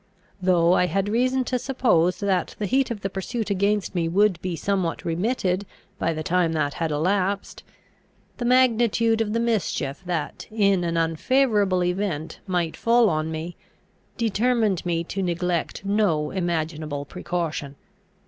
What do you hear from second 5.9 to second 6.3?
by the